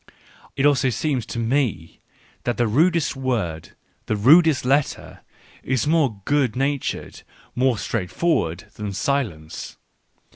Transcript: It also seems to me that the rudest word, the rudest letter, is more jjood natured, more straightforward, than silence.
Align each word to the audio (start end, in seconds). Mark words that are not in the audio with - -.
It 0.55 0.65
also 0.65 0.89
seems 0.89 1.27
to 1.27 1.37
me 1.37 1.99
that 2.43 2.57
the 2.57 2.65
rudest 2.65 3.15
word, 3.15 3.75
the 4.07 4.15
rudest 4.15 4.65
letter, 4.65 5.19
is 5.61 5.85
more 5.85 6.23
jjood 6.25 6.55
natured, 6.55 7.21
more 7.53 7.77
straightforward, 7.77 8.61
than 8.77 8.93
silence. 8.93 9.77